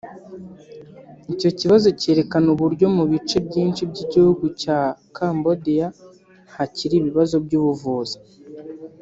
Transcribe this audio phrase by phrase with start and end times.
[1.33, 4.79] Icyo kibazo cyerekana uburyo mu bice byinshi by’igihugu cya
[5.15, 5.87] Cambodia
[6.55, 8.17] hakiri ibibazo by’ubuvuzi